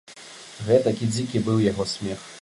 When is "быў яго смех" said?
1.51-2.29